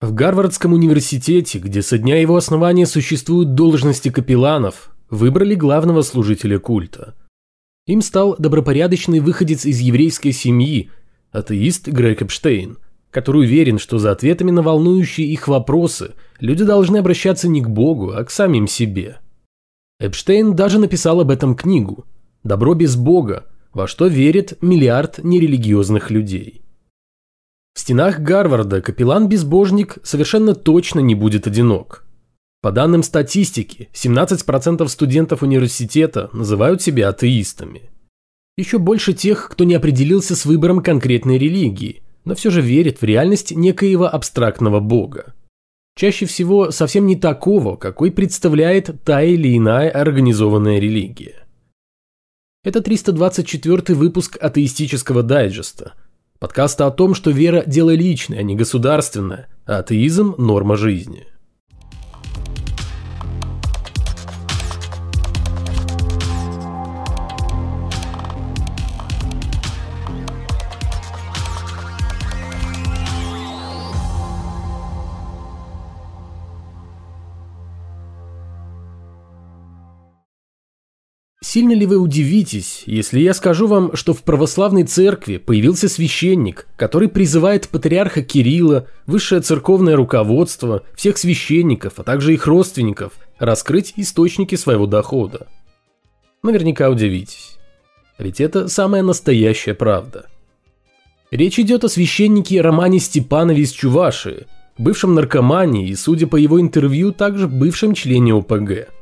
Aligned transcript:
В 0.00 0.14
Гарвардском 0.14 0.72
университете, 0.72 1.58
где 1.58 1.82
со 1.82 1.98
дня 1.98 2.18
его 2.18 2.34
основания 2.36 2.86
существуют 2.86 3.54
должности 3.54 4.08
капелланов, 4.08 4.92
выбрали 5.10 5.54
главного 5.54 6.00
служителя 6.00 6.58
культа. 6.58 7.14
Им 7.86 8.00
стал 8.00 8.34
добропорядочный 8.38 9.20
выходец 9.20 9.66
из 9.66 9.80
еврейской 9.80 10.30
семьи, 10.30 10.90
атеист 11.32 11.88
Грег 11.88 12.22
Эпштейн, 12.22 12.78
который 13.10 13.42
уверен, 13.42 13.78
что 13.78 13.98
за 13.98 14.12
ответами 14.12 14.50
на 14.50 14.62
волнующие 14.62 15.26
их 15.26 15.48
вопросы 15.48 16.14
люди 16.38 16.64
должны 16.64 16.96
обращаться 16.96 17.46
не 17.46 17.60
к 17.60 17.68
Богу, 17.68 18.12
а 18.12 18.24
к 18.24 18.30
самим 18.30 18.68
себе. 18.68 19.18
Эпштейн 19.98 20.56
даже 20.56 20.78
написал 20.78 21.20
об 21.20 21.30
этом 21.30 21.54
книгу 21.54 22.06
«Добро 22.42 22.72
без 22.72 22.96
Бога. 22.96 23.48
Во 23.74 23.86
что 23.86 24.06
верит 24.06 24.62
миллиард 24.62 25.22
нерелигиозных 25.22 26.10
людей». 26.10 26.62
В 27.74 27.80
стенах 27.80 28.20
Гарварда 28.20 28.80
капеллан-безбожник 28.80 29.98
совершенно 30.02 30.54
точно 30.54 31.00
не 31.00 31.14
будет 31.14 31.46
одинок. 31.46 32.04
По 32.62 32.72
данным 32.72 33.02
статистики, 33.02 33.88
17% 33.94 34.86
студентов 34.88 35.42
университета 35.42 36.28
называют 36.32 36.82
себя 36.82 37.08
атеистами. 37.08 37.90
Еще 38.56 38.78
больше 38.78 39.14
тех, 39.14 39.48
кто 39.48 39.64
не 39.64 39.74
определился 39.74 40.36
с 40.36 40.44
выбором 40.44 40.82
конкретной 40.82 41.38
религии, 41.38 42.02
но 42.24 42.34
все 42.34 42.50
же 42.50 42.60
верит 42.60 43.00
в 43.00 43.04
реальность 43.04 43.52
некоего 43.52 44.06
абстрактного 44.06 44.80
бога. 44.80 45.34
Чаще 45.96 46.26
всего 46.26 46.70
совсем 46.70 47.06
не 47.06 47.16
такого, 47.16 47.76
какой 47.76 48.10
представляет 48.10 49.02
та 49.04 49.22
или 49.22 49.56
иная 49.56 49.90
организованная 49.90 50.78
религия. 50.78 51.46
Это 52.62 52.82
324 52.82 53.96
выпуск 53.96 54.36
атеистического 54.38 55.22
дайджеста– 55.22 55.94
Подкаста 56.40 56.86
о 56.86 56.90
том, 56.90 57.14
что 57.14 57.30
вера– 57.30 57.64
дело 57.66 57.94
личное, 57.94 58.38
а 58.38 58.42
не 58.42 58.56
государственное, 58.56 59.48
а 59.66 59.80
атеизм– 59.80 60.36
норма 60.38 60.74
жизни. 60.74 61.26
Сильно 81.52 81.72
ли 81.72 81.84
вы 81.84 81.96
удивитесь, 81.96 82.84
если 82.86 83.18
я 83.18 83.34
скажу 83.34 83.66
вам, 83.66 83.96
что 83.96 84.14
в 84.14 84.22
православной 84.22 84.84
церкви 84.84 85.38
появился 85.38 85.88
священник, 85.88 86.68
который 86.76 87.08
призывает 87.08 87.68
патриарха 87.68 88.22
Кирилла, 88.22 88.86
высшее 89.04 89.40
церковное 89.40 89.96
руководство, 89.96 90.84
всех 90.94 91.18
священников, 91.18 91.94
а 91.96 92.04
также 92.04 92.34
их 92.34 92.46
родственников 92.46 93.14
раскрыть 93.40 93.94
источники 93.96 94.54
своего 94.54 94.86
дохода? 94.86 95.48
Наверняка 96.44 96.88
удивитесь. 96.88 97.58
Ведь 98.16 98.40
это 98.40 98.68
самая 98.68 99.02
настоящая 99.02 99.74
правда. 99.74 100.26
Речь 101.32 101.58
идет 101.58 101.82
о 101.82 101.88
священнике 101.88 102.60
Романе 102.60 103.00
Степанове 103.00 103.62
из 103.62 103.72
Чувашии, 103.72 104.46
бывшем 104.78 105.16
наркомане 105.16 105.88
и, 105.88 105.96
судя 105.96 106.28
по 106.28 106.36
его 106.36 106.60
интервью, 106.60 107.10
также 107.10 107.48
бывшем 107.48 107.94
члене 107.94 108.34
ОПГ– 108.34 108.86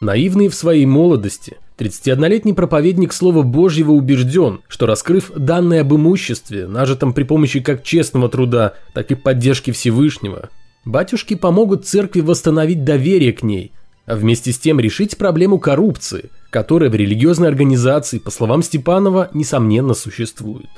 Наивный 0.00 0.46
в 0.46 0.54
своей 0.54 0.86
молодости, 0.86 1.56
31-летний 1.76 2.52
проповедник 2.52 3.12
Слова 3.12 3.42
Божьего 3.42 3.90
убежден, 3.90 4.60
что 4.68 4.86
раскрыв 4.86 5.32
данные 5.34 5.80
об 5.80 5.92
имуществе, 5.92 6.68
нажитом 6.68 7.12
при 7.12 7.24
помощи 7.24 7.58
как 7.58 7.82
честного 7.82 8.28
труда, 8.28 8.74
так 8.94 9.10
и 9.10 9.16
поддержки 9.16 9.72
Всевышнего, 9.72 10.50
батюшки 10.84 11.34
помогут 11.34 11.84
церкви 11.84 12.20
восстановить 12.20 12.84
доверие 12.84 13.32
к 13.32 13.42
ней, 13.42 13.72
а 14.06 14.14
вместе 14.14 14.52
с 14.52 14.58
тем 14.60 14.78
решить 14.78 15.18
проблему 15.18 15.58
коррупции, 15.58 16.30
которая 16.50 16.90
в 16.90 16.94
религиозной 16.94 17.48
организации, 17.48 18.20
по 18.20 18.30
словам 18.30 18.62
Степанова, 18.62 19.30
несомненно 19.34 19.94
существует. 19.94 20.70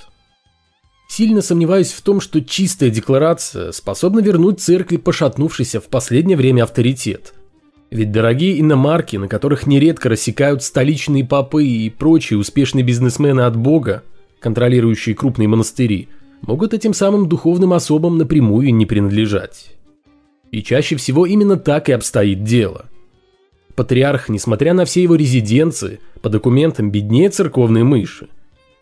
Сильно 1.10 1.42
сомневаюсь 1.42 1.92
в 1.92 2.00
том, 2.00 2.22
что 2.22 2.40
чистая 2.40 2.88
декларация 2.88 3.72
способна 3.72 4.20
вернуть 4.20 4.60
церкви 4.60 4.96
пошатнувшийся 4.96 5.78
в 5.78 5.88
последнее 5.88 6.38
время 6.38 6.62
авторитет– 6.62 7.34
ведь 7.90 8.12
дорогие 8.12 8.60
иномарки, 8.60 9.16
на 9.16 9.26
которых 9.26 9.66
нередко 9.66 10.08
рассекают 10.08 10.62
столичные 10.62 11.24
попы 11.24 11.64
и 11.64 11.90
прочие 11.90 12.38
успешные 12.38 12.84
бизнесмены 12.84 13.40
от 13.40 13.56
бога, 13.56 14.04
контролирующие 14.38 15.16
крупные 15.16 15.48
монастыри, 15.48 16.08
могут 16.42 16.72
этим 16.72 16.94
самым 16.94 17.28
духовным 17.28 17.72
особам 17.72 18.16
напрямую 18.16 18.72
не 18.74 18.86
принадлежать. 18.86 19.74
И 20.52 20.62
чаще 20.62 20.96
всего 20.96 21.26
именно 21.26 21.56
так 21.56 21.88
и 21.88 21.92
обстоит 21.92 22.44
дело. 22.44 22.86
Патриарх, 23.74 24.28
несмотря 24.28 24.72
на 24.72 24.84
все 24.84 25.02
его 25.02 25.16
резиденции, 25.16 26.00
по 26.22 26.28
документам 26.28 26.90
беднее 26.90 27.28
церковной 27.30 27.82
мыши. 27.82 28.28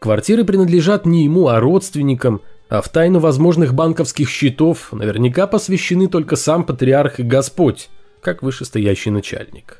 Квартиры 0.00 0.44
принадлежат 0.44 1.06
не 1.06 1.24
ему, 1.24 1.48
а 1.48 1.60
родственникам, 1.60 2.40
а 2.68 2.82
в 2.82 2.88
тайну 2.88 3.20
возможных 3.20 3.74
банковских 3.74 4.28
счетов 4.28 4.92
наверняка 4.92 5.46
посвящены 5.46 6.08
только 6.08 6.36
сам 6.36 6.64
патриарх 6.64 7.20
и 7.20 7.22
Господь, 7.22 7.88
как 8.20 8.42
вышестоящий 8.42 9.10
начальник. 9.10 9.78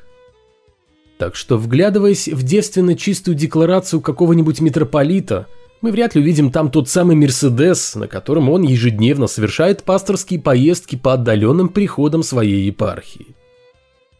Так 1.17 1.35
что, 1.35 1.57
вглядываясь 1.57 2.29
в 2.29 2.43
девственно 2.43 2.95
чистую 2.95 3.35
декларацию 3.35 3.99
какого-нибудь 3.99 4.61
митрополита, 4.61 5.47
мы 5.81 5.91
вряд 5.91 6.15
ли 6.15 6.21
увидим 6.21 6.51
там 6.51 6.71
тот 6.71 6.89
самый 6.89 7.15
Мерседес, 7.15 7.95
на 7.95 8.07
котором 8.07 8.49
он 8.49 8.63
ежедневно 8.63 9.27
совершает 9.27 9.83
пасторские 9.83 10.39
поездки 10.39 10.95
по 10.95 11.13
отдаленным 11.13 11.69
приходам 11.69 12.23
своей 12.23 12.65
епархии. 12.65 13.35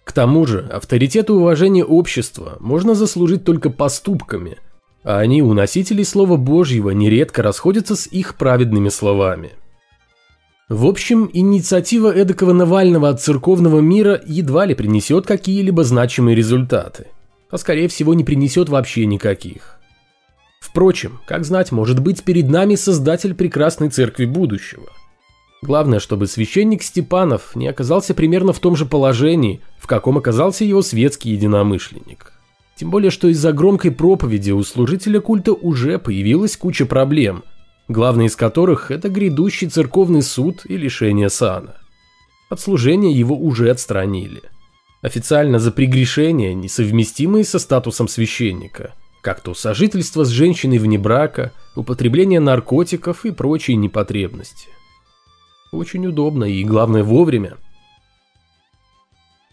К 0.03 0.12
тому 0.12 0.46
же, 0.46 0.68
авторитет 0.72 1.29
и 1.29 1.34
уважение 1.34 1.85
общества 1.85 2.58
можно 2.59 2.96
заслужить 2.96 3.46
только 3.46 3.69
поступками, 3.69 4.58
а 5.03 5.19
они 5.19 5.41
у 5.41 5.53
носителей 5.53 6.03
Слова 6.03 6.35
Божьего 6.35 6.90
нередко 6.90 7.44
расходятся 7.44 7.96
с 7.96 8.08
их 8.08 8.35
праведными 8.35 8.90
словами– 8.90 9.52
в 10.69 10.85
общем, 10.85 11.31
инициатива 11.34 12.16
эдакого 12.16 12.53
Навального 12.53 13.09
от 13.09 13.19
церковного 13.24 13.80
мира 13.80 14.22
едва 14.28 14.68
ли 14.68 14.75
принесет 14.75 15.25
какие-либо 15.25 15.84
значимые 15.84 16.35
результаты, 16.35 17.07
а 17.50 17.57
скорее 17.57 17.88
всего 17.88 18.13
не 18.13 18.24
принесет 18.24 18.69
вообще 18.69 19.08
никаких. 19.08 19.79
Впрочем, 20.62 21.22
как 21.25 21.44
знать, 21.44 21.72
может 21.72 22.00
быть 22.00 22.24
перед 22.24 22.50
нами 22.50 22.75
создатель 22.75 23.34
прекрасной 23.34 23.90
церкви 23.90 24.25
будущего. 24.25 24.84
Главное, 25.63 26.00
чтобы 26.00 26.28
священник 26.28 26.84
Степанов 26.84 27.56
не 27.56 27.68
оказался 27.68 28.13
примерно 28.13 28.53
в 28.53 28.59
том 28.59 28.75
же 28.75 28.85
положении, 28.85 29.62
в 29.79 29.88
каком 29.88 30.19
оказался 30.19 30.66
его 30.66 30.84
светский 30.84 31.31
единомышленник. 31.31 32.34
Тем 32.75 32.91
более, 32.91 33.09
что 33.09 33.28
из-за 33.29 33.53
громкой 33.53 33.90
проповеди 33.90 34.52
у 34.52 34.62
служителя 34.63 35.19
культа 35.19 35.52
уже 35.52 35.97
появилась 35.97 36.58
куча 36.58 36.85
проблем– 36.85 37.44
главный 37.90 38.28
из 38.28 38.36
которых– 38.36 38.92
это 38.92 39.10
грядущий 39.10 39.68
церковный 39.68 40.22
суд 40.22 40.62
и 40.66 40.78
лишение 40.78 41.30
сана. 41.30 41.76
От 42.50 42.62
служения 42.62 43.12
его 43.12 43.36
уже 43.36 43.70
отстранили. 43.70 44.44
Официально 45.02 45.60
за 45.60 45.72
прегрешения, 45.72 46.54
несовместимые 46.54 47.44
со 47.44 47.58
статусом 47.58 48.08
священника, 48.08 48.94
как 49.22 49.42
то 49.42 49.54
сожительство 49.54 50.24
с 50.24 50.30
женщиной 50.30 50.78
вне 50.78 50.98
брака, 50.98 51.52
употребление 51.76 52.40
наркотиков 52.40 53.26
и 53.26 53.32
прочие 53.32 53.76
непотребности. 53.76 54.68
Очень 55.72 56.08
удобно 56.08 56.46
и, 56.46 56.64
главное, 56.64 57.04
вовремя. 57.04 57.58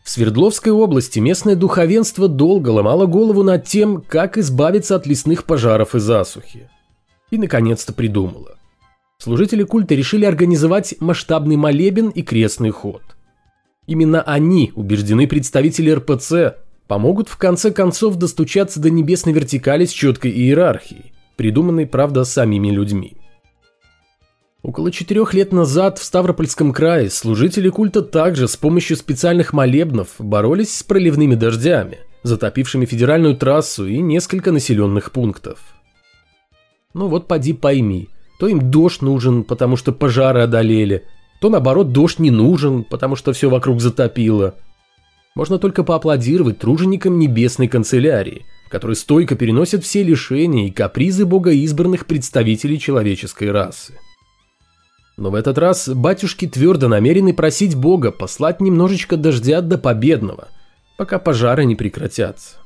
В 0.04 0.10
Свердловской 0.10 0.72
области 0.72 1.18
местное 1.18 1.56
духовенство 1.56 2.28
долго 2.28 2.68
ломало 2.68 3.06
голову 3.06 3.42
над 3.42 3.64
тем, 3.64 4.00
как 4.00 4.38
избавиться 4.38 4.94
от 4.94 5.06
лесных 5.06 5.44
пожаров 5.44 5.94
и 5.94 5.98
засухи 5.98 6.68
и 7.30 7.38
наконец-то 7.38 7.92
придумала. 7.92 8.58
Служители 9.18 9.62
культа 9.62 9.94
решили 9.94 10.24
организовать 10.24 10.94
масштабный 11.00 11.56
молебен 11.56 12.10
и 12.10 12.22
крестный 12.22 12.70
ход. 12.70 13.02
Именно 13.86 14.22
они, 14.22 14.72
убеждены 14.74 15.26
представители 15.26 15.90
РПЦ, 15.90 16.56
помогут 16.86 17.28
в 17.28 17.36
конце 17.36 17.70
концов 17.70 18.16
достучаться 18.16 18.80
до 18.80 18.90
небесной 18.90 19.32
вертикали 19.32 19.86
с 19.86 19.90
четкой 19.90 20.32
иерархией, 20.32 21.12
придуманной, 21.36 21.86
правда, 21.86 22.24
самими 22.24 22.70
людьми. 22.70 23.16
Около 24.62 24.90
четырех 24.90 25.32
лет 25.32 25.52
назад 25.52 25.98
в 25.98 26.04
Ставропольском 26.04 26.72
крае 26.72 27.08
служители 27.08 27.68
культа 27.68 28.02
также 28.02 28.48
с 28.48 28.56
помощью 28.56 28.96
специальных 28.96 29.52
молебнов 29.52 30.08
боролись 30.18 30.74
с 30.76 30.82
проливными 30.82 31.36
дождями, 31.36 32.00
затопившими 32.24 32.84
федеральную 32.84 33.36
трассу 33.36 33.86
и 33.86 33.98
несколько 33.98 34.50
населенных 34.50 35.12
пунктов. 35.12 35.75
Ну 36.96 37.08
вот 37.08 37.28
поди 37.28 37.52
пойми, 37.52 38.08
то 38.40 38.48
им 38.48 38.70
дождь 38.70 39.02
нужен, 39.02 39.44
потому 39.44 39.76
что 39.76 39.92
пожары 39.92 40.40
одолели, 40.40 41.04
то 41.42 41.50
наоборот 41.50 41.92
дождь 41.92 42.18
не 42.18 42.30
нужен, 42.30 42.84
потому 42.84 43.16
что 43.16 43.34
все 43.34 43.50
вокруг 43.50 43.82
затопило. 43.82 44.54
Можно 45.34 45.58
только 45.58 45.84
поаплодировать 45.84 46.58
труженикам 46.58 47.18
небесной 47.18 47.68
канцелярии, 47.68 48.46
которые 48.70 48.96
стойко 48.96 49.36
переносят 49.36 49.84
все 49.84 50.02
лишения 50.02 50.68
и 50.68 50.70
капризы 50.70 51.26
богоизбранных 51.26 52.06
представителей 52.06 52.78
человеческой 52.78 53.50
расы. 53.50 53.92
Но 55.18 55.28
в 55.28 55.34
этот 55.34 55.58
раз 55.58 55.90
батюшки 55.90 56.48
твердо 56.48 56.88
намерены 56.88 57.34
просить 57.34 57.74
Бога 57.74 58.10
послать 58.10 58.62
немножечко 58.62 59.18
дождя 59.18 59.60
до 59.60 59.76
победного, 59.76 60.48
пока 60.96 61.18
пожары 61.18 61.66
не 61.66 61.76
прекратятся. 61.76 62.56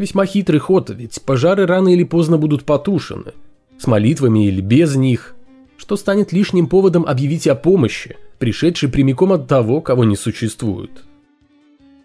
Весьма 0.00 0.24
хитрый 0.24 0.60
ход, 0.60 0.88
ведь 0.88 1.20
пожары 1.26 1.66
рано 1.66 1.90
или 1.90 2.04
поздно 2.04 2.38
будут 2.38 2.64
потушены, 2.64 3.34
с 3.78 3.86
молитвами 3.86 4.46
или 4.46 4.62
без 4.62 4.96
них, 4.96 5.34
что 5.76 5.94
станет 5.98 6.32
лишним 6.32 6.68
поводом 6.68 7.04
объявить 7.04 7.46
о 7.46 7.54
помощи, 7.54 8.16
пришедшей 8.38 8.88
прямиком 8.88 9.30
от 9.30 9.46
того, 9.46 9.82
кого 9.82 10.04
не 10.04 10.16
существует. 10.16 10.90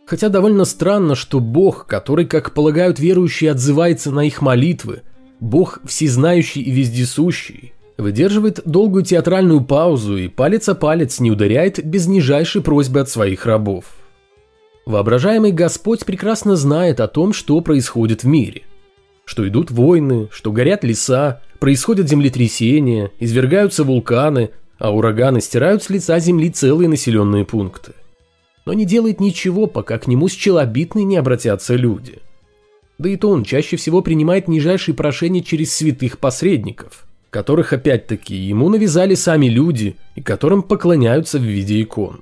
Хотя 0.06 0.28
довольно 0.28 0.66
странно, 0.66 1.16
что 1.16 1.40
Бог, 1.40 1.86
который, 1.86 2.26
как 2.26 2.54
полагают 2.54 3.00
верующие, 3.00 3.52
отзывается 3.52 4.12
на 4.12 4.26
их 4.26 4.42
молитвы, 4.42 5.04
Бог 5.40 5.80
всезнающий 5.86 6.64
и 6.64 6.72
вездесущий, 6.72 7.72
выдерживает 7.98 8.60
долгую 8.66 9.06
театральную 9.06 9.64
паузу 9.64 10.18
и 10.18 10.28
палец 10.28 10.68
о 10.68 10.76
палец 10.76 11.22
не 11.22 11.32
ударяет 11.32 11.82
без 11.86 12.08
нижайшей 12.08 12.62
просьбы 12.62 13.00
от 13.00 13.10
своих 13.10 13.46
рабов. 13.46 13.86
Воображаемый 14.86 15.52
Господь 15.52 16.06
прекрасно 16.06 16.56
знает 16.56 17.00
о 17.00 17.08
том, 17.08 17.34
что 17.34 17.60
происходит 17.62 18.24
в 18.24 18.28
мире. 18.28 18.62
Что 19.26 19.48
идут 19.48 19.72
войны, 19.72 20.28
что 20.32 20.52
горят 20.52 20.84
леса, 20.84 21.42
происходят 21.60 22.08
землетрясения, 22.08 23.10
извергаются 23.20 23.84
вулканы, 23.84 24.52
а 24.78 24.94
ураганы 24.94 25.42
стирают 25.42 25.82
с 25.82 25.90
лица 25.90 26.20
земли 26.20 26.52
целые 26.52 26.88
населенные 26.88 27.46
пункты. 27.46 27.94
Но 28.68 28.74
не 28.74 28.86
делает 28.86 29.20
ничего, 29.20 29.66
пока 29.66 29.98
к 29.98 30.06
нему 30.06 30.28
с 30.28 30.34
челобитной 30.34 31.04
не 31.04 31.18
обратятся 31.18 31.76
люди. 31.76 32.20
Да 33.00 33.10
и 33.10 33.16
то 33.16 33.30
он 33.30 33.44
чаще 33.44 33.78
всего 33.78 34.04
принимает 34.04 34.48
нижайшие 34.48 34.94
прошения 34.94 35.42
через 35.42 35.74
святых 35.74 36.20
посредников, 36.20 37.08
которых 37.32 37.74
опять-таки 37.74 38.36
ему 38.36 38.70
навязали 38.70 39.16
сами 39.16 39.48
люди 39.48 39.96
и 40.14 40.22
которым 40.22 40.62
поклоняются 40.62 41.40
в 41.40 41.44
виде 41.44 41.82
икон 41.82 42.22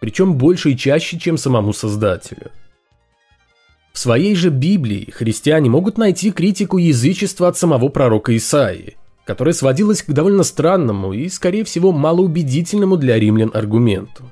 причем 0.00 0.34
больше 0.34 0.72
и 0.72 0.76
чаще, 0.76 1.18
чем 1.18 1.36
самому 1.36 1.72
Создателю. 1.72 2.50
В 3.92 3.98
своей 3.98 4.34
же 4.34 4.50
Библии 4.50 5.10
христиане 5.10 5.68
могут 5.68 5.98
найти 5.98 6.30
критику 6.30 6.78
язычества 6.78 7.48
от 7.48 7.58
самого 7.58 7.88
пророка 7.88 8.36
Исаии, 8.36 8.96
которая 9.26 9.52
сводилась 9.52 10.02
к 10.02 10.10
довольно 10.12 10.42
странному 10.42 11.12
и, 11.12 11.28
скорее 11.28 11.64
всего, 11.64 11.92
малоубедительному 11.92 12.96
для 12.96 13.18
римлян 13.18 13.50
аргументу. 13.52 14.24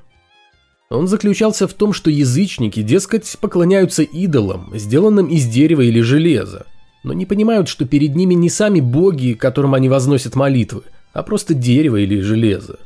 Он 0.89 1.07
заключался 1.07 1.67
в 1.67 1.73
том, 1.73 1.93
что 1.93 2.09
язычники, 2.09 2.81
дескать, 2.81 3.37
поклоняются 3.39 4.01
идолам, 4.01 4.71
сделанным 4.73 5.27
из 5.27 5.45
дерева 5.45 5.81
или 5.81 6.01
железа, 6.01 6.65
но 7.03 7.13
не 7.13 7.27
понимают, 7.27 7.69
что 7.69 7.85
перед 7.85 8.15
ними 8.15 8.33
не 8.33 8.49
сами 8.49 8.79
боги, 8.79 9.33
которым 9.33 9.75
они 9.75 9.87
возносят 9.87 10.35
молитвы, 10.35 10.81
а 11.13 11.21
просто 11.21 11.53
дерево 11.53 11.97
или 11.97 12.21
железо. 12.21 12.79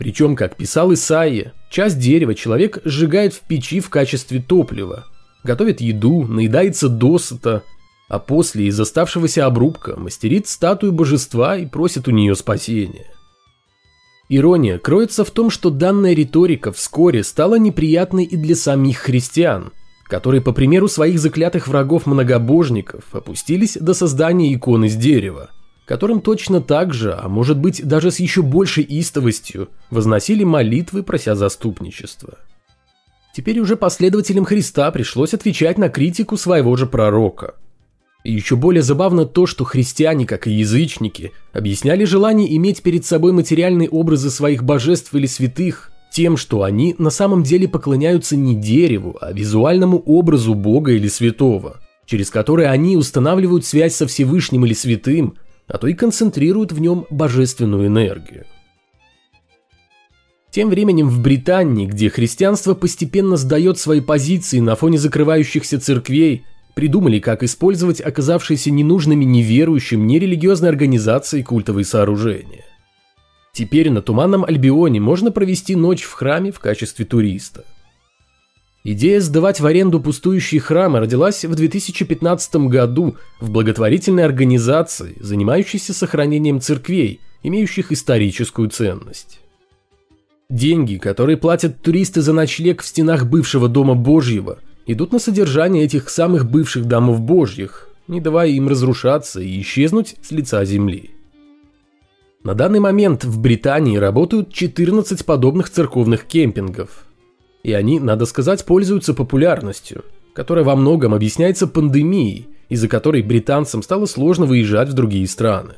Причем, 0.00 0.34
как 0.34 0.56
писал 0.56 0.94
Исаия, 0.94 1.52
часть 1.68 1.98
дерева 1.98 2.34
человек 2.34 2.78
сжигает 2.86 3.34
в 3.34 3.40
печи 3.40 3.80
в 3.80 3.90
качестве 3.90 4.40
топлива, 4.40 5.04
готовит 5.44 5.82
еду, 5.82 6.26
наедается 6.26 6.88
досыта, 6.88 7.64
а 8.08 8.18
после 8.18 8.68
из 8.68 8.80
оставшегося 8.80 9.44
обрубка 9.44 10.00
мастерит 10.00 10.48
статую 10.48 10.92
божества 10.92 11.58
и 11.58 11.66
просит 11.66 12.08
у 12.08 12.12
нее 12.12 12.34
спасения. 12.34 13.12
Ирония 14.30 14.78
кроется 14.78 15.22
в 15.22 15.30
том, 15.30 15.50
что 15.50 15.68
данная 15.68 16.14
риторика 16.14 16.72
вскоре 16.72 17.22
стала 17.22 17.58
неприятной 17.58 18.24
и 18.24 18.38
для 18.38 18.56
самих 18.56 19.00
христиан, 19.00 19.70
которые, 20.04 20.40
по 20.40 20.52
примеру 20.52 20.88
своих 20.88 21.18
заклятых 21.18 21.68
врагов-многобожников, 21.68 23.04
опустились 23.12 23.76
до 23.78 23.92
создания 23.92 24.54
икон 24.54 24.86
из 24.86 24.96
дерева– 24.96 25.50
которым 25.90 26.20
точно 26.20 26.60
так 26.60 26.94
же, 26.94 27.18
а 27.20 27.28
может 27.28 27.58
быть 27.58 27.84
даже 27.84 28.12
с 28.12 28.20
еще 28.20 28.42
большей 28.42 28.84
истовостью, 28.84 29.70
возносили 29.90 30.44
молитвы, 30.44 31.02
прося 31.02 31.34
заступничества. 31.34 32.38
Теперь 33.34 33.58
уже 33.58 33.74
последователям 33.74 34.44
Христа 34.44 34.88
пришлось 34.92 35.34
отвечать 35.34 35.78
на 35.78 35.88
критику 35.88 36.36
своего 36.36 36.76
же 36.76 36.86
пророка. 36.86 37.56
И 38.22 38.32
еще 38.32 38.54
более 38.54 38.84
забавно 38.84 39.26
то, 39.26 39.46
что 39.46 39.64
христиане, 39.64 40.26
как 40.26 40.46
и 40.46 40.52
язычники, 40.52 41.32
объясняли 41.52 42.04
желание 42.04 42.56
иметь 42.56 42.82
перед 42.82 43.04
собой 43.04 43.32
материальные 43.32 43.88
образы 43.88 44.30
своих 44.30 44.62
божеств 44.62 45.12
или 45.16 45.26
святых 45.26 45.90
тем, 46.12 46.36
что 46.36 46.62
они 46.62 46.94
на 46.98 47.10
самом 47.10 47.42
деле 47.42 47.66
поклоняются 47.66 48.36
не 48.36 48.54
дереву, 48.54 49.18
а 49.20 49.32
визуальному 49.32 49.98
образу 49.98 50.54
Бога 50.54 50.92
или 50.92 51.08
святого, 51.08 51.80
через 52.06 52.30
который 52.30 52.68
они 52.68 52.96
устанавливают 52.96 53.66
связь 53.66 53.96
со 53.96 54.06
Всевышним 54.06 54.64
или 54.64 54.72
святым, 54.72 55.34
а 55.70 55.78
то 55.78 55.86
и 55.86 55.94
концентрируют 55.94 56.72
в 56.72 56.80
нем 56.80 57.06
божественную 57.10 57.86
энергию. 57.86 58.44
Тем 60.50 60.68
временем 60.68 61.08
в 61.08 61.22
Британии, 61.22 61.86
где 61.86 62.10
христианство 62.10 62.74
постепенно 62.74 63.36
сдает 63.36 63.78
свои 63.78 64.00
позиции 64.00 64.58
на 64.58 64.74
фоне 64.74 64.98
закрывающихся 64.98 65.80
церквей, 65.80 66.44
придумали, 66.74 67.20
как 67.20 67.44
использовать 67.44 68.00
оказавшиеся 68.00 68.72
ненужными 68.72 69.24
неверующим 69.24 70.06
нерелигиозной 70.08 70.68
организации 70.68 71.42
культовые 71.42 71.84
сооружения. 71.84 72.64
Теперь 73.52 73.90
на 73.90 74.02
Туманном 74.02 74.44
Альбионе 74.44 75.00
можно 75.00 75.30
провести 75.30 75.76
ночь 75.76 76.02
в 76.02 76.12
храме 76.12 76.50
в 76.50 76.58
качестве 76.58 77.04
туриста– 77.04 77.64
Идея 78.82 79.20
сдавать 79.20 79.60
в 79.60 79.66
аренду 79.66 80.00
пустующие 80.00 80.60
храмы 80.60 81.00
родилась 81.00 81.44
в 81.44 81.54
2015 81.54 82.56
году 82.68 83.16
в 83.38 83.50
благотворительной 83.50 84.24
организации, 84.24 85.16
занимающейся 85.20 85.92
сохранением 85.92 86.60
церквей, 86.60 87.20
имеющих 87.42 87.92
историческую 87.92 88.70
ценность. 88.70 89.40
Деньги, 90.48 90.96
которые 90.96 91.36
платят 91.36 91.82
туристы 91.82 92.22
за 92.22 92.32
ночлег 92.32 92.80
в 92.80 92.86
стенах 92.86 93.26
бывшего 93.26 93.68
Дома 93.68 93.94
Божьего, 93.94 94.58
идут 94.86 95.12
на 95.12 95.18
содержание 95.18 95.84
этих 95.84 96.08
самых 96.08 96.50
бывших 96.50 96.86
домов 96.86 97.20
Божьих, 97.20 97.90
не 98.08 98.20
давая 98.20 98.48
им 98.48 98.66
разрушаться 98.66 99.40
и 99.40 99.60
исчезнуть 99.60 100.16
с 100.22 100.30
лица 100.30 100.64
земли. 100.64 101.10
На 102.42 102.54
данный 102.54 102.80
момент 102.80 103.24
в 103.24 103.38
Британии 103.38 103.98
работают 103.98 104.54
14 104.54 105.26
подобных 105.26 105.68
церковных 105.68 106.24
кемпингов– 106.24 107.04
и 107.62 107.72
они, 107.72 108.00
надо 108.00 108.26
сказать, 108.26 108.64
пользуются 108.64 109.14
популярностью, 109.14 110.04
которая 110.32 110.64
во 110.64 110.76
многом 110.76 111.14
объясняется 111.14 111.66
пандемией, 111.66 112.48
из-за 112.68 112.88
которой 112.88 113.22
британцам 113.22 113.82
стало 113.82 114.06
сложно 114.06 114.46
выезжать 114.46 114.88
в 114.88 114.92
другие 114.92 115.26
страны. 115.26 115.74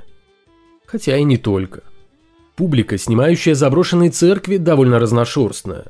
Хотя 0.86 1.16
и 1.16 1.24
не 1.24 1.38
только. 1.38 1.82
Публика, 2.54 2.98
снимающая 2.98 3.54
заброшенные 3.54 4.10
церкви, 4.10 4.58
довольно 4.58 4.98
разношерстная. 4.98 5.86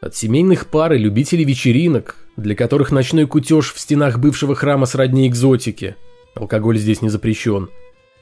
От 0.00 0.16
семейных 0.16 0.66
пар 0.66 0.94
и 0.94 0.98
любителей 0.98 1.44
вечеринок, 1.44 2.16
для 2.36 2.54
которых 2.54 2.90
ночной 2.90 3.26
кутеж 3.26 3.74
в 3.74 3.78
стенах 3.78 4.18
бывшего 4.18 4.54
храма 4.54 4.86
сродни 4.86 5.28
экзотике, 5.28 5.96
алкоголь 6.34 6.78
здесь 6.78 7.02
не 7.02 7.10
запрещен, 7.10 7.68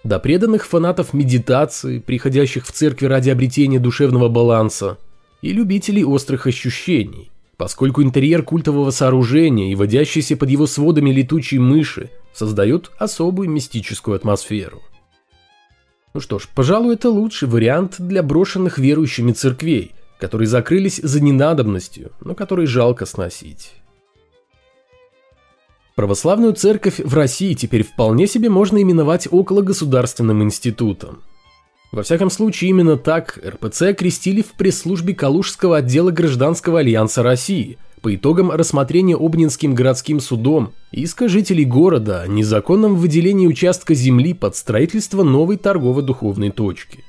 до 0.02 0.18
преданных 0.18 0.66
фанатов 0.66 1.14
медитации, 1.14 2.00
приходящих 2.00 2.66
в 2.66 2.72
церкви 2.72 3.06
ради 3.06 3.30
обретения 3.30 3.78
душевного 3.78 4.28
баланса– 4.28 4.98
и 5.42 5.52
любителей 5.52 6.04
острых 6.04 6.46
ощущений, 6.46 7.30
поскольку 7.56 8.02
интерьер 8.02 8.42
культового 8.42 8.90
сооружения 8.90 9.72
и 9.72 9.74
водящиеся 9.74 10.36
под 10.36 10.50
его 10.50 10.66
сводами 10.66 11.10
летучие 11.10 11.60
мыши 11.60 12.10
создают 12.32 12.90
особую 12.98 13.50
мистическую 13.50 14.16
атмосферу. 14.16 14.82
Ну 16.14 16.20
что 16.20 16.38
ж, 16.38 16.48
пожалуй, 16.54 16.94
это 16.94 17.10
лучший 17.10 17.48
вариант 17.48 17.96
для 17.98 18.22
брошенных 18.22 18.78
верующими 18.78 19.32
церквей, 19.32 19.92
которые 20.18 20.48
закрылись 20.48 21.00
за 21.02 21.20
ненадобностью, 21.20 22.12
но 22.20 22.34
которые 22.34 22.66
жалко 22.66 23.06
сносить. 23.06 23.72
Православную 25.94 26.52
церковь 26.52 27.00
в 27.00 27.12
России 27.12 27.54
теперь 27.54 27.82
вполне 27.82 28.28
себе 28.28 28.48
можно 28.48 28.80
именовать 28.80 29.26
окологосударственным 29.26 30.44
институтом. 30.44 31.22
Во 31.90 32.02
всяком 32.02 32.28
случае, 32.28 32.70
именно 32.70 32.96
так 32.96 33.38
РПЦ 33.44 33.82
окрестили 33.82 34.42
в 34.42 34.52
пресс-службе 34.52 35.14
Калужского 35.14 35.78
отдела 35.78 36.10
Гражданского 36.10 36.80
альянса 36.80 37.22
России 37.22 37.78
по 38.02 38.14
итогам 38.14 38.50
рассмотрения 38.50 39.16
Обнинским 39.16 39.74
городским 39.74 40.20
судом 40.20 40.72
иска 40.92 41.28
жителей 41.28 41.64
города 41.64 42.22
о 42.22 42.28
незаконном 42.28 42.94
выделении 42.94 43.46
участка 43.46 43.94
земли 43.94 44.34
под 44.34 44.54
строительство 44.54 45.22
новой 45.22 45.56
торгово-духовной 45.56 46.50
точки. 46.50 47.04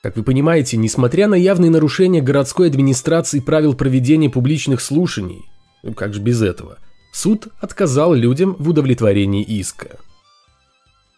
Как 0.00 0.16
вы 0.16 0.22
понимаете, 0.22 0.76
несмотря 0.76 1.26
на 1.26 1.34
явные 1.34 1.70
нарушения 1.70 2.22
городской 2.22 2.68
администрации 2.68 3.40
правил 3.40 3.74
проведения 3.74 4.30
публичных 4.30 4.80
слушаний, 4.80 5.42
ну 5.82 5.92
как 5.92 6.14
же 6.14 6.20
без 6.20 6.40
этого, 6.40 6.78
суд 7.12 7.48
отказал 7.60 8.14
людям 8.14 8.54
в 8.60 8.68
удовлетворении 8.68 9.42
иска. 9.42 9.98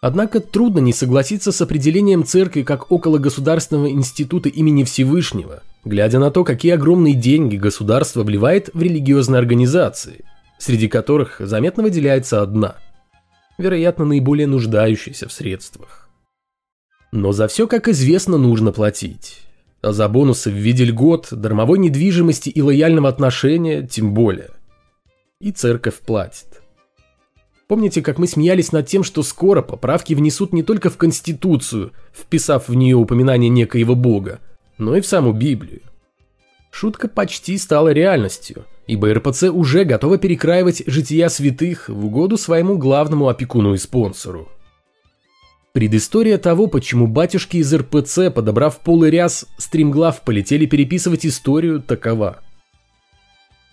Однако 0.00 0.40
трудно 0.40 0.78
не 0.78 0.94
согласиться 0.94 1.52
с 1.52 1.60
определением 1.60 2.24
церкви 2.24 2.62
как 2.62 2.90
около 2.90 3.18
государственного 3.18 3.90
института 3.90 4.48
имени 4.48 4.84
Всевышнего, 4.84 5.62
глядя 5.84 6.18
на 6.18 6.30
то, 6.30 6.42
какие 6.42 6.72
огромные 6.72 7.14
деньги 7.14 7.56
государство 7.56 8.22
вливает 8.22 8.70
в 8.72 8.80
религиозные 8.80 9.38
организации, 9.38 10.24
среди 10.58 10.88
которых 10.88 11.36
заметно 11.40 11.82
выделяется 11.82 12.40
одна, 12.40 12.76
вероятно, 13.58 14.06
наиболее 14.06 14.46
нуждающаяся 14.46 15.28
в 15.28 15.32
средствах. 15.32 16.08
Но 17.12 17.32
за 17.32 17.46
все, 17.48 17.66
как 17.66 17.88
известно, 17.88 18.38
нужно 18.38 18.72
платить. 18.72 19.40
А 19.82 19.92
за 19.92 20.08
бонусы 20.08 20.50
в 20.50 20.54
виде 20.54 20.84
льгот, 20.84 21.28
дармовой 21.30 21.78
недвижимости 21.78 22.48
и 22.48 22.62
лояльного 22.62 23.08
отношения 23.08 23.86
тем 23.86 24.14
более. 24.14 24.50
И 25.40 25.52
церковь 25.52 25.98
платит. 25.98 26.62
Помните, 27.70 28.02
как 28.02 28.18
мы 28.18 28.26
смеялись 28.26 28.72
над 28.72 28.88
тем, 28.88 29.04
что 29.04 29.22
скоро 29.22 29.62
поправки 29.62 30.12
внесут 30.12 30.52
не 30.52 30.64
только 30.64 30.90
в 30.90 30.96
Конституцию, 30.96 31.92
вписав 32.12 32.66
в 32.66 32.74
нее 32.74 32.96
упоминание 32.96 33.48
некоего 33.48 33.94
бога, 33.94 34.40
но 34.76 34.96
и 34.96 35.00
в 35.00 35.06
саму 35.06 35.32
Библию? 35.32 35.82
Шутка 36.72 37.06
почти 37.06 37.56
стала 37.58 37.90
реальностью, 37.90 38.64
ибо 38.88 39.14
РПЦ 39.14 39.44
уже 39.44 39.84
готова 39.84 40.18
перекраивать 40.18 40.82
жития 40.88 41.28
святых 41.28 41.88
в 41.88 42.06
угоду 42.06 42.36
своему 42.38 42.76
главному 42.76 43.28
опекуну 43.28 43.74
и 43.74 43.78
спонсору. 43.78 44.48
Предыстория 45.72 46.38
того, 46.38 46.66
почему 46.66 47.06
батюшки 47.06 47.58
из 47.58 47.72
РПЦ, 47.72 48.32
подобрав 48.34 48.80
полый 48.80 49.12
ряс, 49.12 49.46
стримглав 49.58 50.22
полетели 50.22 50.66
переписывать 50.66 51.24
историю, 51.24 51.80
такова. 51.80 52.40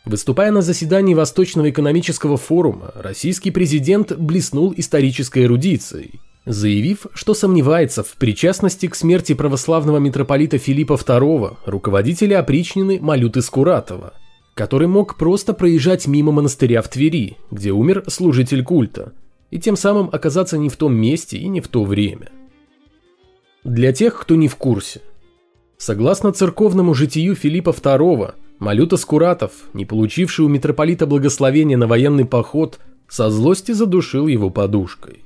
Выступая 0.08 0.52
на 0.52 0.62
заседании 0.62 1.14
Восточного 1.14 1.70
экономического 1.70 2.38
форума, 2.38 2.92
российский 2.96 3.52
президент 3.52 4.18
блеснул 4.18 4.74
исторической 4.76 5.44
эрудицией, 5.44 6.22
заявив, 6.46 7.08
что 7.14 7.34
сомневается 7.34 8.04
в 8.04 8.14
причастности 8.14 8.88
к 8.88 8.96
смерти 8.96 9.34
православного 9.34 9.98
митрополита 9.98 10.58
Филиппа 10.58 10.94
II, 10.94 11.58
руководителя 11.66 12.40
опричнины 12.40 13.00
Малюты 13.02 13.42
Скуратова, 13.42 14.14
который 14.54 14.88
мог 14.88 15.18
просто 15.18 15.54
проезжать 15.54 16.08
мимо 16.08 16.32
монастыря 16.32 16.82
в 16.82 16.88
Твери, 16.88 17.38
где 17.52 17.72
умер 17.72 18.06
служитель 18.08 18.64
культа– 18.64 19.12
и 19.52 19.60
тем 19.60 19.76
самым 19.76 20.10
оказаться 20.12 20.58
не 20.58 20.70
в 20.70 20.76
том 20.76 20.96
месте 20.96 21.38
и 21.38 21.48
не 21.48 21.62
в 21.62 21.68
то 21.68 21.84
время. 21.84 22.30
Для 23.64 23.92
тех, 23.92 24.20
кто 24.20 24.36
не 24.36 24.48
в 24.48 24.56
курсе. 24.56 25.02
Согласно 25.78 26.32
церковному 26.32 26.94
житию 26.94 27.36
Филиппа 27.36 27.70
II, 27.70 28.34
Малюта 28.60 28.98
Скуратов, 28.98 29.52
не 29.74 29.86
получивший 29.86 30.46
у 30.46 30.48
митрополита 30.48 31.06
благословения 31.06 31.78
на 31.78 31.88
военный 31.88 32.26
поход, 32.26 32.80
со 33.08 33.30
злости 33.30 33.72
задушил 33.72 34.28
его 34.28 34.50
подушкой. 34.50 35.24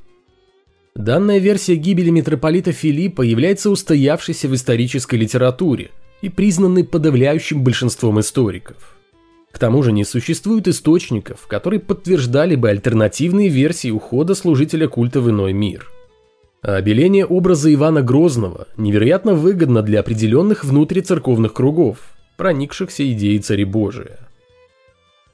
Данная 0.95 1.38
версия 1.38 1.75
гибели 1.75 2.09
митрополита 2.09 2.73
Филиппа 2.73 3.21
является 3.21 3.69
устоявшейся 3.69 4.50
в 4.50 4.55
исторической 4.55 5.15
литературе 5.15 5.91
и 6.21 6.27
признанной 6.27 6.83
подавляющим 6.83 7.63
большинством 7.63 8.19
историков. 8.19 8.97
К 9.51 9.57
тому 9.57 9.81
же 9.83 9.93
не 9.93 10.03
существует 10.03 10.67
источников, 10.67 11.47
которые 11.47 11.79
подтверждали 11.79 12.55
бы 12.55 12.69
альтернативные 12.69 13.47
версии 13.47 13.91
ухода 13.91 14.35
служителя 14.35 14.89
культа 14.89 15.21
в 15.21 15.29
иной 15.29 15.53
мир. 15.53 15.89
А 16.61 16.75
обеление 16.75 17.25
образа 17.25 17.73
Ивана 17.73 18.01
Грозного 18.01 18.67
невероятно 18.75 19.33
выгодно 19.33 19.81
для 19.81 20.01
определенных 20.01 20.63
внутрицерковных 20.63 21.53
кругов, 21.53 21.97
проникшихся 22.41 23.07
идеей 23.12 23.38
царебожия. 23.38 24.17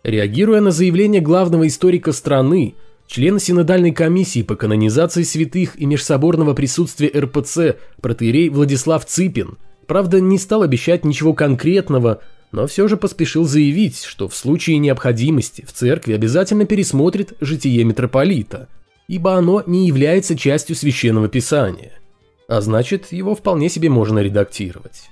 Реагируя 0.03 0.59
на 0.59 0.71
заявление 0.71 1.21
главного 1.21 1.65
историка 1.65 2.11
страны, 2.11 2.75
члена 3.07 3.39
Синодальной 3.39 3.93
комиссии 3.93 4.43
по 4.43 4.57
канонизации 4.57 5.23
святых 5.23 5.79
и 5.79 5.85
межсоборного 5.85 6.53
присутствия 6.53 7.09
РПЦ 7.17 7.77
протеерей 8.01 8.49
Владислав 8.49 9.05
Ципин, 9.05 9.57
правда, 9.85 10.19
не 10.19 10.37
стал 10.37 10.63
обещать 10.63 11.05
ничего 11.05 11.33
конкретного, 11.33 12.19
но 12.51 12.67
все 12.67 12.89
же 12.89 12.97
поспешил 12.97 13.45
заявить, 13.45 14.03
что 14.03 14.27
в 14.27 14.35
случае 14.35 14.77
необходимости 14.79 15.63
в 15.65 15.71
церкви 15.71 16.11
обязательно 16.11 16.65
пересмотрит 16.65 17.37
житие 17.39 17.85
митрополита, 17.85 18.67
ибо 19.07 19.35
оно 19.35 19.63
не 19.65 19.87
является 19.87 20.37
частью 20.37 20.75
священного 20.75 21.29
писания, 21.29 21.93
а 22.49 22.59
значит, 22.59 23.13
его 23.13 23.33
вполне 23.33 23.69
себе 23.69 23.89
можно 23.89 24.19
редактировать. 24.19 25.07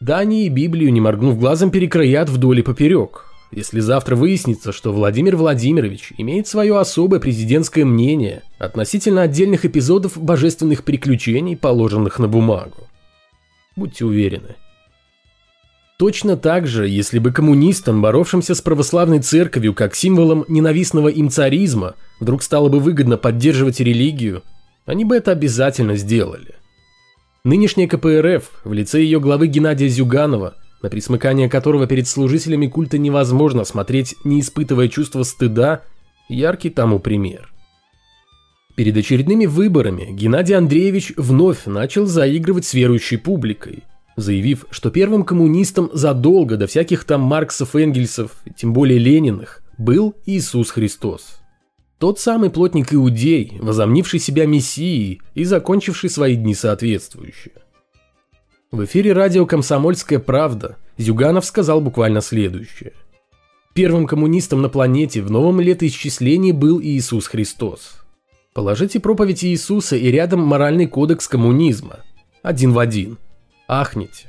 Да 0.00 0.22
и 0.22 0.48
Библию, 0.48 0.92
не 0.92 1.00
моргнув 1.00 1.38
глазом, 1.38 1.70
перекроят 1.70 2.28
вдоль 2.28 2.60
и 2.60 2.62
поперек, 2.62 3.26
если 3.50 3.80
завтра 3.80 4.14
выяснится, 4.14 4.72
что 4.72 4.92
Владимир 4.92 5.36
Владимирович 5.36 6.12
имеет 6.18 6.46
свое 6.46 6.78
особое 6.78 7.20
президентское 7.20 7.84
мнение 7.84 8.42
относительно 8.58 9.22
отдельных 9.22 9.64
эпизодов 9.64 10.16
божественных 10.16 10.84
приключений, 10.84 11.56
положенных 11.56 12.18
на 12.18 12.28
бумагу. 12.28 12.86
Будьте 13.76 14.04
уверены– 14.04 14.56
Точно 15.98 16.36
так 16.36 16.68
же, 16.68 16.86
если 16.86 17.18
бы 17.18 17.32
коммунистам, 17.32 18.00
боровшимся 18.00 18.54
с 18.54 18.60
православной 18.60 19.18
церковью 19.18 19.74
как 19.74 19.96
символом 19.96 20.44
ненавистного 20.46 21.08
им 21.08 21.28
царизма, 21.28 21.96
вдруг 22.20 22.44
стало 22.44 22.68
бы 22.68 22.78
выгодно 22.78 23.16
поддерживать 23.16 23.80
религию, 23.80 24.44
они 24.86 25.04
бы 25.04 25.16
это 25.16 25.32
обязательно 25.32 25.96
сделали. 25.96 26.54
Нынешняя 27.44 27.88
КПРФ, 27.88 28.50
в 28.64 28.72
лице 28.72 29.00
ее 29.00 29.20
главы 29.20 29.46
Геннадия 29.46 29.88
Зюганова, 29.88 30.54
на 30.82 30.90
присмыкание 30.90 31.48
которого 31.48 31.86
перед 31.86 32.06
служителями 32.06 32.66
культа 32.66 32.98
невозможно 32.98 33.64
смотреть, 33.64 34.16
не 34.24 34.40
испытывая 34.40 34.88
чувства 34.88 35.22
стыда, 35.22 35.82
яркий 36.28 36.70
тому 36.70 36.98
пример. 36.98 37.52
Перед 38.76 38.96
очередными 38.96 39.46
выборами 39.46 40.12
Геннадий 40.12 40.56
Андреевич 40.56 41.12
вновь 41.16 41.66
начал 41.66 42.06
заигрывать 42.06 42.64
с 42.64 42.74
верующей 42.74 43.18
публикой– 43.18 43.84
заявив, 44.18 44.66
что 44.70 44.90
первым 44.90 45.24
коммунистом 45.24 45.90
задолго 45.92 46.56
до 46.56 46.66
всяких 46.66 47.04
там 47.04 47.22
Марксов, 47.22 47.76
Энгельсов, 47.76 48.32
тем 48.56 48.72
более 48.72 48.98
Лениных, 48.98 49.62
был 49.78 50.14
Иисус 50.26 50.70
Христос. 50.70 51.37
Тот 51.98 52.20
самый 52.20 52.50
плотник-иудей, 52.50 53.58
возомнивший 53.60 54.20
себя 54.20 54.46
мессией 54.46 55.20
и 55.34 55.42
закончивший 55.42 56.10
свои 56.10 56.36
дни 56.36 56.54
соответствующе. 56.54 57.50
В 58.70 58.84
эфире 58.84 59.12
радио 59.12 59.46
«Комсомольская 59.46 60.20
правда» 60.20 60.76
Зюганов 60.96 61.44
сказал 61.44 61.80
буквально 61.80 62.20
следующее. 62.20 62.92
Первым 63.74 64.06
коммунистом 64.06 64.62
на 64.62 64.68
планете 64.68 65.22
в 65.22 65.30
новом 65.30 65.60
летоисчислении 65.60 66.52
был 66.52 66.80
Иисус 66.80 67.26
Христос. 67.26 68.04
Положите 68.54 69.00
проповедь 69.00 69.44
Иисуса 69.44 69.96
и 69.96 70.08
рядом 70.10 70.40
моральный 70.40 70.86
кодекс 70.86 71.26
коммунизма. 71.26 72.00
Один 72.42 72.72
в 72.72 72.78
один– 72.78 73.18
ахнете. 73.68 74.28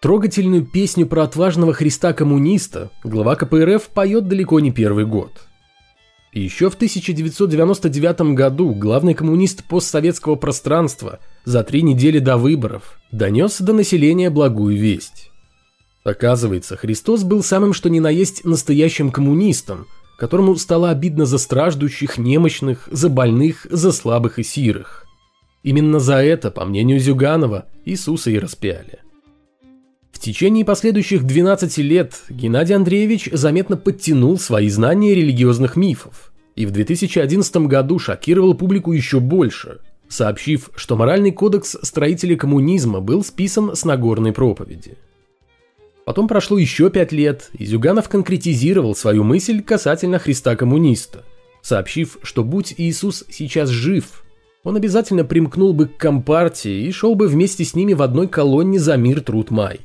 Трогательную 0.00 0.64
песню 0.64 1.06
про 1.06 1.24
отважного 1.24 1.72
Христа-коммуниста 1.72 2.90
глава 3.02 3.34
КПРФ 3.34 3.88
поет 3.88 4.28
далеко 4.28 4.60
не 4.60 4.70
первый 4.70 5.04
год. 5.04 5.47
Еще 6.32 6.70
в 6.70 6.74
1999 6.74 8.34
году 8.34 8.74
главный 8.74 9.14
коммунист 9.14 9.64
постсоветского 9.64 10.36
пространства 10.36 11.20
за 11.44 11.62
три 11.62 11.82
недели 11.82 12.18
до 12.18 12.36
выборов 12.36 12.98
донес 13.10 13.60
до 13.60 13.72
населения 13.72 14.30
благую 14.30 14.76
весть. 14.76 15.30
Оказывается, 16.04 16.76
Христос 16.76 17.22
был 17.24 17.42
самым 17.42 17.72
что 17.72 17.90
ни 17.90 17.98
на 17.98 18.10
есть 18.10 18.44
настоящим 18.44 19.10
коммунистом, 19.10 19.86
которому 20.18 20.56
стало 20.56 20.90
обидно 20.90 21.26
за 21.26 21.38
страждущих, 21.38 22.18
немощных, 22.18 22.88
за 22.90 23.08
больных, 23.08 23.66
за 23.70 23.92
слабых 23.92 24.38
и 24.38 24.42
сирых. 24.42 25.06
Именно 25.62 26.00
за 26.00 26.22
это, 26.22 26.50
по 26.50 26.64
мнению 26.64 26.98
Зюганова, 26.98 27.66
Иисуса 27.84 28.30
и 28.30 28.38
распяли. 28.38 29.00
В 30.18 30.20
течение 30.20 30.64
последующих 30.64 31.22
12 31.22 31.78
лет 31.78 32.22
Геннадий 32.28 32.74
Андреевич 32.74 33.28
заметно 33.32 33.76
подтянул 33.76 34.36
свои 34.36 34.68
знания 34.68 35.14
религиозных 35.14 35.76
мифов 35.76 36.32
и 36.56 36.66
в 36.66 36.72
2011 36.72 37.68
году 37.68 38.00
шокировал 38.00 38.54
публику 38.54 38.90
еще 38.90 39.20
больше, 39.20 39.78
сообщив, 40.08 40.70
что 40.74 40.96
моральный 40.96 41.30
кодекс 41.30 41.76
строителей 41.82 42.34
коммунизма 42.34 43.00
был 43.00 43.22
списан 43.22 43.76
с 43.76 43.84
Нагорной 43.84 44.32
проповеди. 44.32 44.98
Потом 46.04 46.26
прошло 46.26 46.58
еще 46.58 46.90
пять 46.90 47.12
лет, 47.12 47.48
и 47.56 47.64
Зюганов 47.64 48.08
конкретизировал 48.08 48.96
свою 48.96 49.22
мысль 49.22 49.62
касательно 49.62 50.18
Христа-коммуниста, 50.18 51.24
сообщив, 51.62 52.18
что 52.24 52.42
будь 52.42 52.74
Иисус 52.76 53.22
сейчас 53.30 53.68
жив– 53.68 54.24
он 54.64 54.76
обязательно 54.76 55.24
примкнул 55.24 55.72
бы 55.72 55.86
к 55.86 55.96
Компартии 55.96 56.82
и 56.82 56.90
шел 56.90 57.14
бы 57.14 57.28
вместе 57.28 57.64
с 57.64 57.74
ними 57.74 57.94
в 57.94 58.02
одной 58.02 58.26
колонне 58.26 58.80
за 58.80 58.96
мир 58.96 59.20
труд 59.20 59.50
май. 59.50 59.80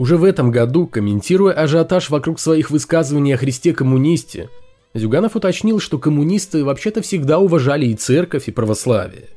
Уже 0.00 0.16
в 0.16 0.24
этом 0.24 0.50
году, 0.50 0.86
комментируя 0.86 1.52
ажиотаж 1.52 2.08
вокруг 2.08 2.40
своих 2.40 2.70
высказываний 2.70 3.34
о 3.34 3.36
Христе-коммунисте, 3.36 4.48
Зюганов 4.94 5.36
уточнил, 5.36 5.78
что 5.78 5.98
коммунисты 5.98 6.64
вообще-то 6.64 7.02
всегда 7.02 7.38
уважали 7.38 7.84
и 7.84 7.94
церковь, 7.94 8.48
и 8.48 8.50
православие. 8.50 9.28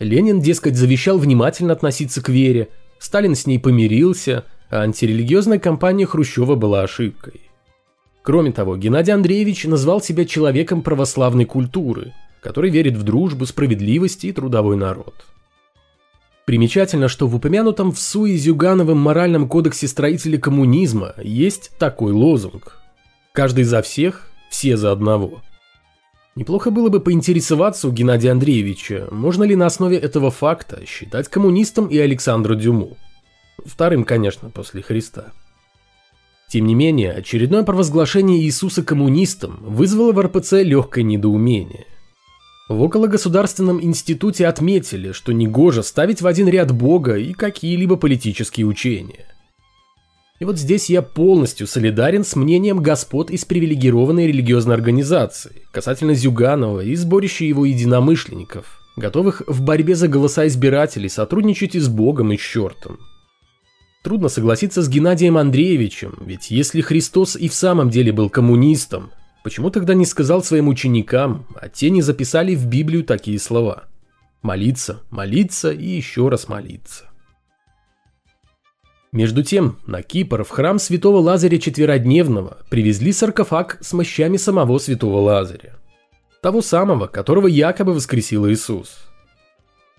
Ленин, 0.00 0.40
дескать, 0.40 0.74
завещал 0.74 1.18
внимательно 1.18 1.72
относиться 1.72 2.20
к 2.20 2.28
вере, 2.30 2.66
Сталин 2.98 3.36
с 3.36 3.46
ней 3.46 3.60
помирился, 3.60 4.44
а 4.70 4.80
антирелигиозная 4.80 5.60
кампания 5.60 6.04
Хрущева 6.04 6.56
была 6.56 6.82
ошибкой. 6.82 7.40
Кроме 8.24 8.50
того, 8.50 8.76
Геннадий 8.76 9.14
Андреевич 9.14 9.66
назвал 9.66 10.00
себя 10.02 10.24
человеком 10.24 10.82
православной 10.82 11.44
культуры– 11.44 12.12
который 12.42 12.70
верит 12.70 12.96
в 12.96 13.04
дружбу, 13.04 13.46
справедливость 13.46 14.24
и 14.24 14.32
трудовой 14.32 14.76
народ. 14.76 15.14
Примечательно, 16.44 17.08
что 17.08 17.28
в 17.28 17.36
упомянутом 17.36 17.92
в 17.92 18.00
Суе 18.00 18.36
Зюгановым 18.36 18.98
моральном 18.98 19.48
кодексе 19.48 19.86
строителей 19.86 20.38
коммунизма 20.38 21.14
есть 21.22 21.70
такой 21.78 22.12
лозунг 22.12 22.80
«Каждый 23.32 23.64
за 23.64 23.80
всех, 23.82 24.28
все 24.50 24.76
за 24.76 24.90
одного». 24.90 25.42
Неплохо 26.34 26.70
было 26.70 26.88
бы 26.88 26.98
поинтересоваться 26.98 27.86
у 27.88 27.92
Геннадия 27.92 28.30
Андреевича, 28.30 29.08
можно 29.12 29.44
ли 29.44 29.54
на 29.54 29.66
основе 29.66 29.98
этого 29.98 30.30
факта 30.30 30.84
считать 30.86 31.28
коммунистом 31.28 31.86
и 31.86 31.98
Александру 31.98 32.56
Дюму. 32.56 32.96
Вторым, 33.64 34.04
конечно, 34.04 34.50
после 34.50 34.82
Христа. 34.82 35.32
Тем 36.48 36.66
не 36.66 36.74
менее, 36.74 37.12
очередное 37.12 37.62
провозглашение 37.62 38.40
Иисуса 38.40 38.82
коммунистом 38.82 39.58
вызвало 39.60 40.12
в 40.12 40.20
РПЦ 40.20 40.62
легкое 40.62 41.04
недоумение. 41.04 41.86
В 42.72 42.84
окологосударственном 42.84 43.84
институте 43.84 44.46
отметили, 44.46 45.12
что 45.12 45.32
негоже 45.32 45.82
ставить 45.82 46.22
в 46.22 46.26
один 46.26 46.48
ряд 46.48 46.72
Бога 46.72 47.16
и 47.16 47.34
какие-либо 47.34 47.96
политические 47.96 48.64
учения. 48.64 49.26
И 50.40 50.46
вот 50.46 50.56
здесь 50.56 50.88
я 50.88 51.02
полностью 51.02 51.66
солидарен 51.66 52.24
с 52.24 52.34
мнением 52.34 52.78
господ 52.78 53.30
из 53.30 53.44
привилегированной 53.44 54.26
религиозной 54.26 54.74
организации 54.74 55.64
касательно 55.70 56.14
Зюганова 56.14 56.80
и 56.80 56.94
сборища 56.94 57.44
его 57.44 57.66
единомышленников, 57.66 58.80
готовых 58.96 59.42
в 59.46 59.60
борьбе 59.60 59.94
за 59.94 60.08
голоса 60.08 60.46
избирателей 60.46 61.10
сотрудничать 61.10 61.74
и 61.74 61.78
с 61.78 61.88
Богом, 61.88 62.32
и 62.32 62.38
с 62.38 62.40
чертом. 62.40 63.00
Трудно 64.02 64.30
согласиться 64.30 64.80
с 64.80 64.88
Геннадием 64.88 65.36
Андреевичем, 65.36 66.14
ведь 66.24 66.50
если 66.50 66.80
Христос 66.80 67.36
и 67.36 67.48
в 67.48 67.54
самом 67.54 67.90
деле 67.90 68.12
был 68.12 68.30
коммунистом, 68.30 69.10
почему 69.42 69.70
тогда 69.70 69.94
не 69.94 70.06
сказал 70.06 70.42
своим 70.42 70.68
ученикам, 70.68 71.46
а 71.60 71.68
те 71.68 71.90
не 71.90 72.02
записали 72.02 72.54
в 72.54 72.66
Библию 72.66 73.04
такие 73.04 73.38
слова? 73.38 73.84
Молиться, 74.42 75.00
молиться 75.10 75.70
и 75.70 75.86
еще 75.86 76.28
раз 76.28 76.48
молиться. 76.48 77.04
Между 79.12 79.42
тем, 79.42 79.78
на 79.86 80.02
Кипр 80.02 80.42
в 80.42 80.48
храм 80.48 80.78
святого 80.78 81.18
Лазаря 81.18 81.58
Четверодневного 81.58 82.58
привезли 82.70 83.12
саркофаг 83.12 83.78
с 83.80 83.92
мощами 83.92 84.38
самого 84.38 84.78
святого 84.78 85.18
Лазаря. 85.20 85.74
Того 86.40 86.62
самого, 86.62 87.06
которого 87.06 87.46
якобы 87.46 87.92
воскресил 87.92 88.48
Иисус– 88.48 88.98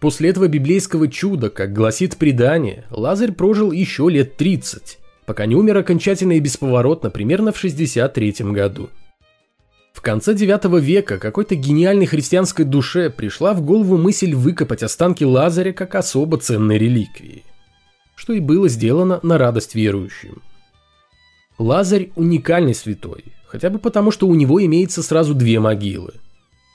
После 0.03 0.31
этого 0.31 0.49
библейского 0.49 1.07
чуда, 1.07 1.49
как 1.49 1.71
гласит 1.71 2.17
предание, 2.17 2.83
Лазарь 2.89 3.31
прожил 3.31 3.71
еще 3.71 4.09
лет 4.09 4.35
30, 4.35 4.99
пока 5.25 5.45
не 5.45 5.55
умер 5.55 5.77
окончательно 5.77 6.33
и 6.33 6.41
бесповоротно 6.41 7.09
примерно 7.09 7.53
в 7.53 7.57
63 7.57 8.35
году. 8.51 8.89
В 9.93 10.01
конце 10.01 10.33
9 10.33 10.81
века 10.81 11.17
какой-то 11.17 11.55
гениальной 11.55 12.05
христианской 12.05 12.65
душе 12.65 13.09
пришла 13.09 13.53
в 13.53 13.61
голову 13.61 13.97
мысль 13.97 14.35
выкопать 14.35 14.83
останки 14.83 15.23
Лазаря 15.23 15.71
как 15.71 15.95
особо 15.95 16.37
ценной 16.37 16.77
реликвии, 16.77 17.43
что 18.15 18.33
и 18.33 18.39
было 18.39 18.67
сделано 18.67 19.19
на 19.23 19.37
радость 19.37 19.75
верующим. 19.75 20.41
Лазарь– 21.57 22.11
уникальный 22.15 22.75
святой, 22.75 23.23
хотя 23.47 23.69
бы 23.69 23.79
потому, 23.79 24.11
что 24.11 24.27
у 24.27 24.35
него 24.35 24.63
имеется 24.65 25.01
сразу 25.01 25.33
две 25.33 25.59
могилы. 25.59 26.13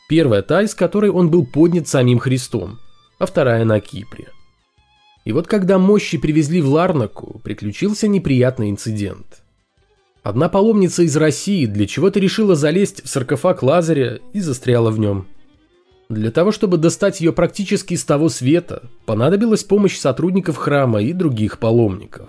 Первая 0.08 0.40
та, 0.40 0.62
из 0.62 0.74
которой 0.74 1.10
он 1.10 1.28
был 1.28 1.44
поднят 1.44 1.86
самим 1.86 2.18
Христом– 2.18 2.78
а 3.18 3.26
вторая 3.26 3.64
на 3.64 3.80
Кипре. 3.80 4.28
И 5.24 5.32
вот 5.32 5.46
когда 5.46 5.78
мощи 5.78 6.18
привезли 6.18 6.62
в 6.62 6.68
Ларнаку, 6.68 7.40
приключился 7.44 8.08
неприятный 8.08 8.70
инцидент. 8.70 9.42
Одна 10.22 10.48
паломница 10.48 11.02
из 11.02 11.16
России 11.16 11.66
для 11.66 11.86
чего-то 11.86 12.20
решила 12.20 12.54
залезть 12.54 13.04
в 13.04 13.08
саркофаг 13.08 13.62
Лазаря 13.62 14.18
и 14.32 14.40
застряла 14.40 14.90
в 14.90 14.98
нем. 14.98 15.26
Для 16.08 16.30
того, 16.30 16.52
чтобы 16.52 16.78
достать 16.78 17.20
ее 17.20 17.32
практически 17.32 17.94
из 17.94 18.04
того 18.04 18.28
света, 18.28 18.82
понадобилась 19.06 19.64
помощь 19.64 19.98
сотрудников 19.98 20.56
храма 20.56 21.02
и 21.02 21.12
других 21.12 21.58
паломников. 21.58 22.28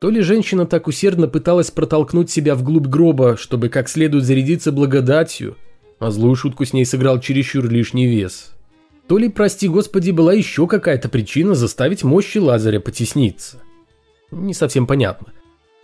То 0.00 0.10
ли 0.10 0.20
женщина 0.20 0.66
так 0.66 0.86
усердно 0.86 1.28
пыталась 1.28 1.70
протолкнуть 1.70 2.30
себя 2.30 2.54
вглубь 2.54 2.86
гроба, 2.86 3.36
чтобы 3.36 3.68
как 3.68 3.88
следует 3.88 4.24
зарядиться 4.24 4.70
благодатью, 4.70 5.56
а 5.98 6.10
злую 6.10 6.36
шутку 6.36 6.64
с 6.64 6.72
ней 6.72 6.84
сыграл 6.84 7.20
чересчур 7.20 7.68
лишний 7.68 8.06
вес– 8.06 8.50
то 9.06 9.18
ли, 9.18 9.28
прости 9.28 9.68
господи, 9.68 10.10
была 10.10 10.32
еще 10.32 10.66
какая-то 10.66 11.08
причина 11.08 11.54
заставить 11.54 12.04
мощи 12.04 12.38
Лазаря 12.38 12.80
потесниться. 12.80 13.58
Не 14.30 14.54
совсем 14.54 14.86
понятно. 14.86 15.33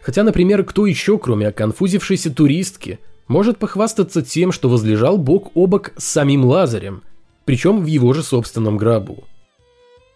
Хотя, 0.02 0.22
например, 0.22 0.64
кто 0.64 0.86
еще, 0.86 1.18
кроме 1.18 1.48
оконфузившейся 1.48 2.32
туристки, 2.32 2.98
может 3.28 3.58
похвастаться 3.58 4.22
тем, 4.22 4.50
что 4.50 4.68
возлежал 4.68 5.18
бок 5.18 5.52
о 5.54 5.66
бок 5.66 5.92
с 5.96 6.04
самим 6.04 6.44
Лазарем, 6.44 7.02
причем 7.44 7.80
в 7.82 7.86
его 7.86 8.12
же 8.12 8.22
собственном 8.22 8.76
гробу. 8.76 9.24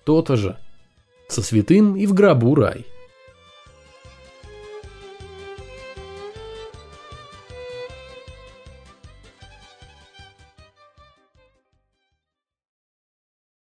То-то 0.05 0.37
же. 0.37 0.57
Со 1.29 1.43
святым 1.43 1.97
и 1.97 2.07
в 2.07 2.15
гробу 2.15 2.55
рай. 2.55 2.87